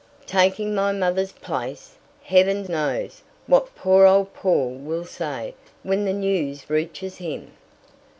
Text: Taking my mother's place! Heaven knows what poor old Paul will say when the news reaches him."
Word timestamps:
Taking 0.25 0.73
my 0.73 0.91
mother's 0.93 1.31
place! 1.31 1.93
Heaven 2.23 2.63
knows 2.67 3.21
what 3.45 3.75
poor 3.75 4.07
old 4.07 4.33
Paul 4.33 4.71
will 4.71 5.05
say 5.05 5.53
when 5.83 6.05
the 6.05 6.11
news 6.13 6.67
reaches 6.71 7.17
him." 7.17 7.51